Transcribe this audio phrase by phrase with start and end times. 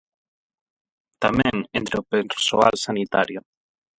[1.23, 3.39] Tamén entre o persoal sanitario.